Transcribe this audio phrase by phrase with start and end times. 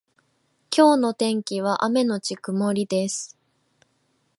[0.75, 3.37] 今日の天気は雨のち曇りです。